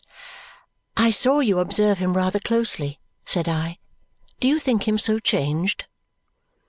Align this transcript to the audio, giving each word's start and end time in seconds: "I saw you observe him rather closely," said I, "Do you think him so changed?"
"I 0.97 1.11
saw 1.11 1.41
you 1.41 1.59
observe 1.59 1.99
him 1.99 2.17
rather 2.17 2.39
closely," 2.39 2.99
said 3.23 3.47
I, 3.47 3.77
"Do 4.39 4.47
you 4.47 4.57
think 4.57 4.87
him 4.87 4.97
so 4.97 5.19
changed?" 5.19 5.85